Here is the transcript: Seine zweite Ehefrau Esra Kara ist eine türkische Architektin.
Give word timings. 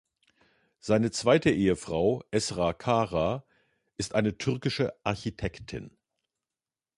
Seine 0.79 1.11
zweite 1.11 1.51
Ehefrau 1.51 2.23
Esra 2.31 2.73
Kara 2.73 3.45
ist 3.97 4.15
eine 4.15 4.35
türkische 4.35 4.95
Architektin. 5.03 5.91